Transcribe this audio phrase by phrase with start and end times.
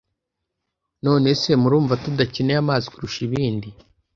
[1.05, 3.69] None se murumva tudakeneye amazi kurusha ibindi